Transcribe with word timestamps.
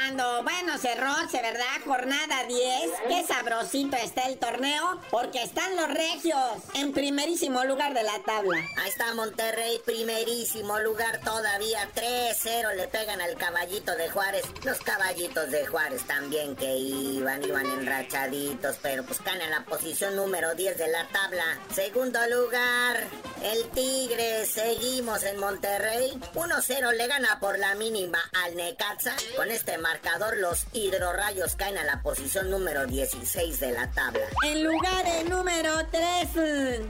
cerrando. 0.00 0.42
Bueno, 0.42 0.78
cerróse, 0.78 1.42
¿verdad? 1.42 1.64
Jornada 1.84 2.44
10. 2.46 2.90
Qué 3.08 3.24
sabrosito 3.26 3.96
está 3.96 4.22
el 4.22 4.38
torneo. 4.38 5.00
Porque 5.10 5.42
están 5.42 5.76
los 5.76 5.88
regios 5.88 6.38
en 6.74 6.92
primerísimo 6.92 7.64
lugar 7.64 7.94
de 7.94 8.02
la 8.02 8.18
tabla. 8.24 8.58
Ahí 8.78 8.88
está 8.88 9.14
Monterrey, 9.14 9.80
primerísimo 9.84 10.78
lugar 10.80 11.20
todavía. 11.20 11.88
3-0 11.94 12.74
le 12.76 12.88
pegan 12.88 13.20
al 13.20 13.36
caballito 13.36 13.94
de 13.96 14.08
Juárez. 14.10 14.44
Los 14.64 14.78
caballitos 14.78 15.50
de 15.50 15.66
Juárez 15.66 16.02
también 16.04 16.56
que 16.56 16.76
iban, 16.76 17.44
iban 17.44 17.66
enrachaditos, 17.66 18.76
pero 18.82 19.04
pues 19.04 19.20
caen 19.20 19.42
en 19.42 19.50
la 19.50 19.64
posición 19.64 20.16
número 20.16 20.54
10 20.54 20.78
de 20.78 20.88
la 20.88 21.06
tabla. 21.08 21.44
Segundo 21.74 22.20
lugar, 22.28 23.06
el 23.42 23.68
Tigre. 23.70 24.46
Seguimos 24.46 25.22
en 25.22 25.38
Monterrey. 25.38 26.18
1-0 26.34 26.92
le 26.92 27.06
gana 27.06 27.38
por 27.40 27.58
la 27.58 27.74
mínima 27.74 28.18
al 28.44 28.56
Necaxa. 28.56 29.14
Con 29.36 29.50
este 29.50 29.78
marcador, 29.78 30.36
los 30.38 30.66
hidrorrayos 30.72 31.56
caen 31.56 31.78
a 31.78 31.84
la 31.84 32.02
posición 32.02 32.50
número 32.50 32.86
16 32.86 33.60
de 33.60 33.72
la 33.72 33.90
tabla. 33.90 34.26
En 34.44 34.64
lugar 34.64 35.04
de 35.04 35.24
número 35.24 35.72
3 35.90 36.28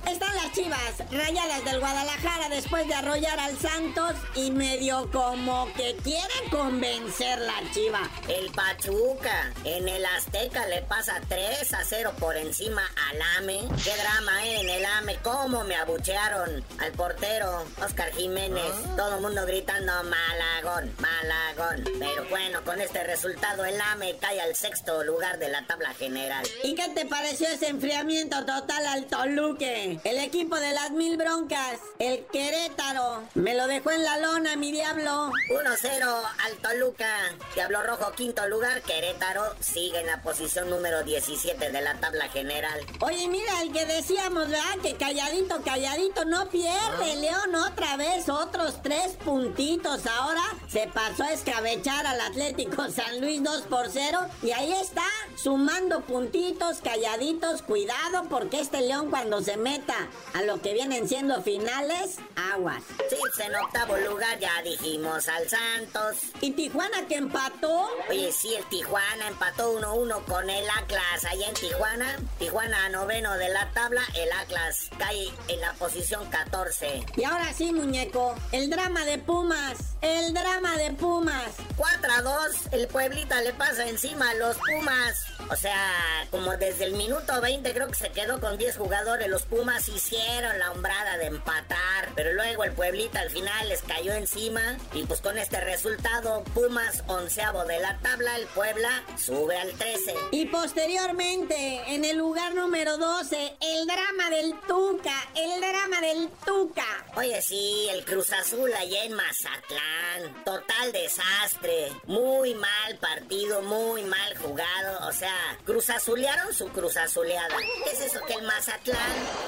están 0.07 0.35
las 0.35 0.53
chivas 0.53 0.95
rayadas 1.11 1.65
del 1.65 1.81
Guadalajara 1.81 2.49
después 2.49 2.87
de 2.89 2.95
arrollar 2.95 3.39
al 3.39 3.59
Santos 3.59 4.15
y 4.35 4.51
medio 4.51 5.11
como 5.11 5.73
que 5.75 5.97
quieren 6.03 6.51
convencer 6.51 7.39
la 7.41 7.61
chiva. 7.73 8.01
El 8.29 8.51
Pachuca 8.51 9.53
en 9.65 9.89
el 9.89 10.05
Azteca 10.05 10.67
le 10.67 10.83
pasa 10.83 11.21
3 11.29 11.75
a 11.75 11.85
0 11.85 12.13
por 12.19 12.37
encima 12.37 12.83
al 13.11 13.23
AME. 13.39 13.61
Qué 13.85 13.93
drama 13.97 14.47
eh, 14.47 14.61
en 14.61 14.69
el 14.69 14.85
AME. 14.85 15.19
Cómo 15.23 15.65
me 15.65 15.77
abuchearon 15.77 16.40
al 16.43 16.93
portero 16.93 17.65
Oscar 17.85 18.11
Jiménez. 18.13 18.73
Todo 18.97 19.17
el 19.17 19.23
mundo 19.23 19.45
gritando 19.47 19.93
Malagón, 20.05 20.93
Malagón. 20.99 21.85
Pero 21.99 22.25
bueno, 22.31 22.65
con 22.65 22.81
este 22.81 23.05
resultado 23.05 23.65
el 23.65 23.81
AME 23.81 24.17
cae 24.19 24.41
al 24.41 24.55
sexto 24.55 25.05
lugar 25.05 25.39
de 25.39 25.49
la 25.49 25.67
tabla 25.67 25.93
general. 25.95 26.47
¿Y 26.63 26.75
qué 26.75 26.89
te 26.89 27.07
pareció 27.07 27.49
ese 27.49 27.69
enfriamiento 27.69 28.45
total 28.45 28.87
al 28.87 29.07
Toluque? 29.07 30.01
El 30.05 30.19
equipo 30.19 30.57
de 30.57 30.73
las 30.73 30.91
mil 30.93 31.17
broncas, 31.17 31.79
el 31.99 32.25
Querétaro, 32.27 33.23
me 33.35 33.55
lo 33.55 33.67
dejó 33.67 33.91
en 33.91 34.05
la 34.05 34.19
lona, 34.19 34.57
mi 34.57 34.73
diablo. 34.73 35.31
1-0 35.51 36.23
al 36.45 36.57
Toluca. 36.59 37.17
Diablo 37.55 37.83
Rojo, 37.83 38.13
quinto 38.13 38.47
lugar. 38.49 38.83
Querétaro 38.83 39.43
sigue 39.61 40.01
en 40.01 40.07
la 40.07 40.23
posición 40.23 40.71
número 40.71 41.03
17 41.03 41.71
de 41.71 41.81
la 41.81 41.95
tabla 42.01 42.29
general. 42.29 42.81
Oye, 43.01 43.29
mira, 43.29 43.63
el 43.63 43.73
que 43.73 43.85
decíamos, 43.85 44.49
¿verdad? 44.49 44.79
Que 44.83 44.95
calladito, 44.97 45.63
calladito, 45.63 46.25
no 46.31 46.49
pierde. 46.49 47.17
León 47.17 47.55
otra 47.57 47.97
vez, 47.97 48.29
otros 48.29 48.81
tres 48.83 49.17
puntitos. 49.25 50.07
Ahora 50.07 50.43
se 50.69 50.87
pasó 50.87 51.25
a 51.25 51.33
escabechar 51.33 52.07
al 52.07 52.21
Atlético 52.21 52.89
San 52.89 53.21
Luis 53.21 53.43
2 53.43 53.63
por 53.63 53.89
0. 53.91 54.21
Y 54.43 54.53
ahí 54.53 54.73
está, 54.73 55.05
sumando 55.37 56.03
puntitos, 56.03 56.79
calladitos. 56.83 57.63
Cuidado, 57.63 58.29
porque 58.31 58.61
este 58.61 58.81
León 58.81 59.11
cuando 59.11 59.43
se 59.43 59.57
meta 59.57 60.09
a 60.33 60.43
lo 60.43 60.63
que 60.63 60.73
vienen 60.73 61.09
siendo 61.09 61.43
finales, 61.43 62.19
aguas. 62.53 62.85
Sí, 63.09 63.17
en 63.43 63.55
octavo 63.57 63.97
lugar 63.97 64.39
ya 64.39 64.63
dijimos 64.63 65.27
al 65.29 65.49
Santos. 65.49 66.17
¿Y 66.41 66.53
Tijuana 66.53 67.09
que 67.09 67.17
empató? 67.17 67.89
Oye, 68.09 68.31
sí, 68.31 68.55
el 68.55 68.65
Tijuana 68.67 69.29
empató 69.29 69.77
1-1 69.81 70.25
con 70.27 70.49
el 70.49 70.65
Atlas 70.71 71.25
allá 71.29 71.49
en 71.49 71.55
Tijuana. 71.55 72.19
Tijuana 72.39 72.89
noveno 72.91 73.37
de 73.37 73.49
la 73.49 73.69
tabla, 73.73 74.03
el 74.15 74.31
Atlas 74.31 74.91
cae 74.97 75.29
en 75.49 75.61
la 75.61 75.73
posición 75.75 76.20
14. 76.29 77.05
Y 77.17 77.25
ahora 77.25 77.53
sí, 77.53 77.73
muñeco, 77.73 78.35
el 78.53 78.69
drama 78.69 79.05
de 79.05 79.19
Pumas, 79.19 79.79
el 80.03 80.33
drama 80.35 80.77
de 80.77 80.93
Pumas. 80.93 81.53
4 81.77 82.13
a 82.13 82.23
2, 82.23 82.33
el 82.73 82.87
Pueblita 82.89 83.41
le 83.43 83.53
pasa 83.53 83.89
encima 83.89 84.31
a 84.31 84.35
los 84.35 84.57
Pumas. 84.57 85.27
O 85.51 85.57
sea, 85.57 86.27
como 86.31 86.57
desde 86.57 86.85
el 86.85 86.93
minuto 86.93 87.41
20 87.41 87.73
creo 87.73 87.89
que 87.89 87.95
se 87.95 88.11
quedó 88.11 88.41
con 88.41 88.57
10 88.57 88.77
jugadores. 88.77 89.29
Los 89.29 89.43
Pumas 89.43 89.89
hicieron 89.89 90.59
la 90.59 90.71
hombrada 90.73 91.17
de 91.17 91.27
empatar. 91.27 92.11
Pero 92.15 92.33
luego 92.35 92.65
el 92.65 92.73
Pueblita 92.73 93.21
al 93.21 93.31
final 93.31 93.69
les 93.69 93.83
cayó 93.83 94.13
encima. 94.13 94.77
Y 94.93 95.05
pues 95.05 95.21
con 95.21 95.39
este 95.39 95.61
resultado, 95.61 96.45
Pumas 96.55 97.03
onceavo 97.07 97.65
de 97.65 97.81
la 97.81 97.99
tabla, 97.99 98.37
el 98.37 98.47
Puebla 98.49 99.03
sube 99.17 99.57
al 99.59 99.73
13. 99.73 100.15
Y 100.31 100.47
posteriormente, 100.47 101.83
en 101.89 102.05
el 102.05 102.19
lugar 102.19 102.55
número 102.55 102.97
12, 102.97 103.57
el 103.61 103.87
drama 103.87 104.31
del 104.31 104.55
Tuca, 104.67 105.29
el 105.35 105.61
drama 105.61 106.01
del 106.13 106.29
Tuca. 106.45 107.05
Oye, 107.17 107.41
sí, 107.43 107.89
el 107.91 108.05
Cruz 108.05 108.33
Azul 108.33 108.73
allá 108.73 109.05
en 109.05 109.13
Mazatlán. 109.13 110.45
Total 110.45 110.93
desastre. 110.93 111.93
Muy 112.07 112.55
mal 112.55 112.99
partido, 113.01 113.63
muy 113.63 114.03
mal 114.05 114.37
jugado. 114.39 115.09
O 115.09 115.13
sea, 115.13 115.35
Cruz 115.65 115.91
Azulearon 115.91 116.53
su 116.55 116.69
Cruz 116.69 116.97
Azuleada. 116.97 117.57
¿Qué 117.85 117.91
es 117.93 118.01
eso 118.01 118.21
que 118.27 118.35
el 118.35 118.43
Mazatlán, 118.43 118.99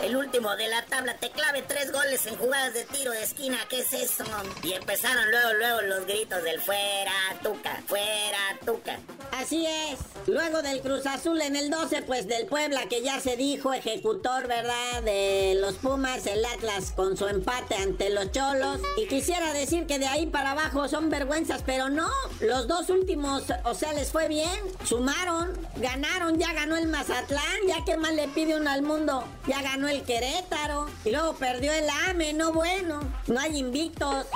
el 0.03 0.17
último 0.17 0.55
de 0.56 0.69
la 0.69 0.84
tabla, 0.87 1.17
te 1.17 1.31
clave 1.31 1.62
tres 1.62 1.91
goles 1.93 2.27
en 2.27 2.37
jugadas 2.37 2.75
de 2.75 2.84
tiro 2.84 3.12
de 3.12 3.22
esquina? 3.22 3.59
¿Qué 3.69 3.81
es 3.81 3.93
eso? 3.93 4.25
Y 4.62 4.72
empezaron 4.72 5.31
luego, 5.31 5.53
luego 5.55 5.81
los 5.83 6.06
gritos 6.06 6.43
del 6.43 6.61
fuera, 6.61 7.12
Tuca, 7.43 7.83
fuera, 7.87 8.59
Tuca. 8.65 8.99
Así 9.33 9.67
es. 9.67 9.99
Luego 10.27 10.62
del 10.62 10.81
Cruz 10.83 11.06
Azul 11.06 11.41
en 11.41 11.56
el 11.56 11.71
12, 11.71 12.03
pues 12.03 12.28
del 12.28 12.47
Puebla, 12.47 12.87
que 12.89 13.03
ya 13.03 13.21
se 13.21 13.37
dijo, 13.37 13.72
ejecutor, 13.72 14.47
¿verdad? 14.47 15.03
De 15.03 15.56
los 15.59 15.75
Pumas, 15.77 16.27
el 16.27 16.45
Atlas 16.55 16.93
con 16.95 17.17
su 17.17 17.27
empate 17.27 17.75
ante 17.77 18.11
los 18.11 18.31
Cholos. 18.33 18.81
Y 18.97 19.07
quisiera 19.07 19.53
decir 19.53 19.87
que 19.87 19.99
de 19.99 20.07
ahí 20.07 20.27
para 20.27 20.53
abajo 20.53 20.89
son 20.89 21.11
vergüenzas, 21.11 21.63
pero 21.65 21.89
no. 21.89 22.09
Los 22.41 22.69
dos 22.69 22.91
últimos, 22.91 23.45
o 23.65 23.75
sea, 23.75 23.93
les 23.93 24.11
fue 24.11 24.29
bien. 24.29 24.61
Sumaron, 24.85 25.53
ganaron, 25.77 26.39
ya 26.39 26.53
ganó 26.53 26.77
el 26.77 26.89
Mazatlán, 26.89 27.67
ya 27.67 27.85
que 27.85 27.97
más 27.97 28.15
le 28.15 28.29
pide 28.29 28.57
uno 28.57 28.71
al 28.71 28.83
mundo. 28.83 29.25
Ya 29.47 29.63
ganó 29.63 29.89
el 29.89 30.03
Querétaro. 30.03 30.87
Y 31.05 31.11
luego 31.11 31.35
perdió 31.35 31.73
el 31.73 31.89
AME, 32.09 32.33
no 32.33 32.53
bueno. 32.53 33.01
No 33.27 33.41
hay 33.41 33.59
invictos. 33.59 34.27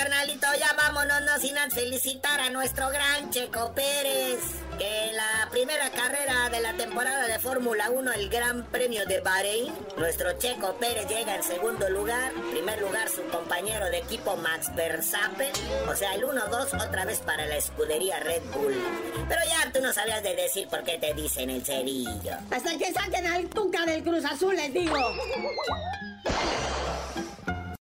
Carnalito, 0.00 0.46
ya 0.58 0.72
vámonos, 0.78 1.20
no 1.20 1.38
sin 1.38 1.56
felicitar 1.70 2.40
a 2.40 2.48
nuestro 2.48 2.88
gran 2.88 3.30
Checo 3.30 3.74
Pérez. 3.74 4.40
Que 4.78 5.10
en 5.10 5.14
la 5.14 5.46
primera 5.50 5.90
carrera 5.90 6.48
de 6.48 6.58
la 6.60 6.72
temporada 6.72 7.26
de 7.26 7.38
Fórmula 7.38 7.90
1, 7.90 8.10
el 8.12 8.30
Gran 8.30 8.64
Premio 8.64 9.04
de 9.04 9.20
Bahrein, 9.20 9.70
nuestro 9.98 10.38
Checo 10.38 10.74
Pérez 10.78 11.06
llega 11.06 11.34
en 11.34 11.42
segundo 11.42 11.90
lugar. 11.90 12.32
En 12.32 12.50
primer 12.50 12.80
lugar, 12.80 13.10
su 13.10 13.22
compañero 13.24 13.90
de 13.90 13.98
equipo 13.98 14.38
Max 14.38 14.74
Verstappen. 14.74 15.52
O 15.86 15.94
sea, 15.94 16.14
el 16.14 16.22
1-2 16.22 16.82
otra 16.88 17.04
vez 17.04 17.18
para 17.18 17.44
la 17.44 17.56
escudería 17.58 18.20
Red 18.20 18.42
Bull. 18.54 18.82
Pero 19.28 19.40
ya 19.46 19.70
tú 19.70 19.82
no 19.82 19.92
sabías 19.92 20.22
de 20.22 20.34
decir 20.34 20.66
por 20.68 20.82
qué 20.82 20.96
te 20.96 21.12
dicen 21.12 21.50
el 21.50 21.62
cerillo. 21.62 22.38
Hasta 22.50 22.78
que 22.78 22.90
saquen 22.90 23.26
al 23.26 23.50
Tuca 23.50 23.84
del 23.84 24.02
Cruz 24.02 24.24
Azul, 24.24 24.56
les 24.56 24.72
digo. 24.72 24.96